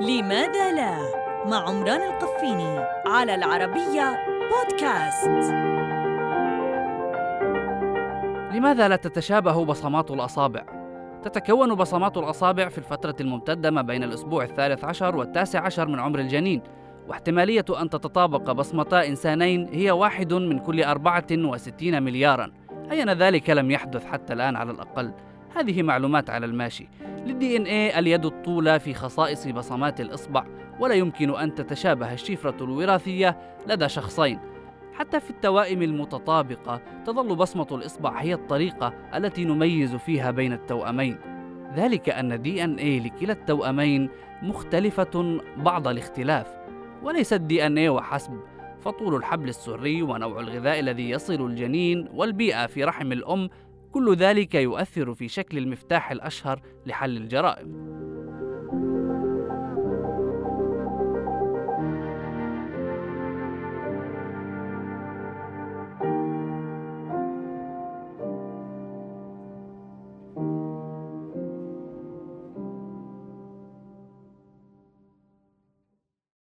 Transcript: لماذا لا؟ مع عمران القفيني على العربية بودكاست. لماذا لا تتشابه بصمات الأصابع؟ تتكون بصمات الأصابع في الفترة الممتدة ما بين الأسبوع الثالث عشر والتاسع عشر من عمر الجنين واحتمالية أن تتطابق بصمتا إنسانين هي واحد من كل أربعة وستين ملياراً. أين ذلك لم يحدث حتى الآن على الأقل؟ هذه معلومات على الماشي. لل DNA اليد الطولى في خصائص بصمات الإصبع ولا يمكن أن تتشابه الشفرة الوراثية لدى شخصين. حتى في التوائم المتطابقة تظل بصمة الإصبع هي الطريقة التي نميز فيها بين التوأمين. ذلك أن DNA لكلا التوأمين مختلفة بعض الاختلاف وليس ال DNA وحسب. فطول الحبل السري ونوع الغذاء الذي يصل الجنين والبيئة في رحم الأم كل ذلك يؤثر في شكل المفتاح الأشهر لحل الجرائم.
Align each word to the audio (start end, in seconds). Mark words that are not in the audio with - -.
لماذا 0.00 0.72
لا؟ 0.72 0.98
مع 1.46 1.68
عمران 1.68 2.02
القفيني 2.02 2.78
على 3.06 3.34
العربية 3.34 4.16
بودكاست. 4.50 5.52
لماذا 8.54 8.88
لا 8.88 8.96
تتشابه 8.96 9.64
بصمات 9.64 10.10
الأصابع؟ 10.10 10.62
تتكون 11.22 11.74
بصمات 11.74 12.16
الأصابع 12.16 12.68
في 12.68 12.78
الفترة 12.78 13.16
الممتدة 13.20 13.70
ما 13.70 13.82
بين 13.82 14.02
الأسبوع 14.02 14.44
الثالث 14.44 14.84
عشر 14.84 15.16
والتاسع 15.16 15.60
عشر 15.60 15.88
من 15.88 16.00
عمر 16.00 16.18
الجنين 16.18 16.62
واحتمالية 17.08 17.64
أن 17.80 17.90
تتطابق 17.90 18.52
بصمتا 18.52 19.06
إنسانين 19.06 19.68
هي 19.72 19.90
واحد 19.90 20.32
من 20.32 20.58
كل 20.58 20.82
أربعة 20.82 21.26
وستين 21.32 22.02
ملياراً. 22.02 22.50
أين 22.90 23.10
ذلك 23.10 23.50
لم 23.50 23.70
يحدث 23.70 24.06
حتى 24.06 24.32
الآن 24.32 24.56
على 24.56 24.70
الأقل؟ 24.70 25.12
هذه 25.58 25.82
معلومات 25.82 26.30
على 26.30 26.46
الماشي. 26.46 26.88
لل 27.26 27.56
DNA 27.56 27.98
اليد 27.98 28.24
الطولى 28.24 28.80
في 28.80 28.94
خصائص 28.94 29.46
بصمات 29.46 30.00
الإصبع 30.00 30.44
ولا 30.80 30.94
يمكن 30.94 31.34
أن 31.34 31.54
تتشابه 31.54 32.12
الشفرة 32.12 32.64
الوراثية 32.64 33.38
لدى 33.66 33.88
شخصين. 33.88 34.38
حتى 34.94 35.20
في 35.20 35.30
التوائم 35.30 35.82
المتطابقة 35.82 36.80
تظل 37.06 37.36
بصمة 37.36 37.66
الإصبع 37.72 38.20
هي 38.20 38.34
الطريقة 38.34 38.94
التي 39.14 39.44
نميز 39.44 39.94
فيها 39.94 40.30
بين 40.30 40.52
التوأمين. 40.52 41.16
ذلك 41.76 42.08
أن 42.10 42.42
DNA 42.42 43.00
لكلا 43.00 43.32
التوأمين 43.32 44.08
مختلفة 44.42 45.40
بعض 45.56 45.88
الاختلاف 45.88 46.46
وليس 47.02 47.32
ال 47.32 47.66
DNA 47.66 47.88
وحسب. 47.88 48.40
فطول 48.80 49.14
الحبل 49.14 49.48
السري 49.48 50.02
ونوع 50.02 50.40
الغذاء 50.40 50.80
الذي 50.80 51.10
يصل 51.10 51.46
الجنين 51.46 52.08
والبيئة 52.14 52.66
في 52.66 52.84
رحم 52.84 53.12
الأم 53.12 53.48
كل 53.92 54.16
ذلك 54.16 54.54
يؤثر 54.54 55.14
في 55.14 55.28
شكل 55.28 55.58
المفتاح 55.58 56.10
الأشهر 56.10 56.60
لحل 56.86 57.16
الجرائم. 57.16 58.07